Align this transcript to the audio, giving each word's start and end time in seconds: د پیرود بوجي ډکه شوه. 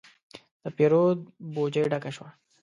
د 0.61 0.63
پیرود 0.77 1.19
بوجي 1.53 1.83
ډکه 1.91 2.11
شوه. 2.15 2.29